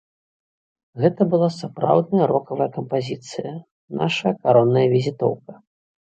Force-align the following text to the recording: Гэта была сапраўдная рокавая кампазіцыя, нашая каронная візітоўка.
Гэта 1.03 1.21
была 1.33 1.49
сапраўдная 1.57 2.25
рокавая 2.33 2.69
кампазіцыя, 2.79 3.53
нашая 4.01 4.33
каронная 4.43 4.87
візітоўка. 4.97 5.53